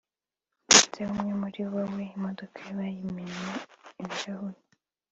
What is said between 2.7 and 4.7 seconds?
bayimennye ibirahure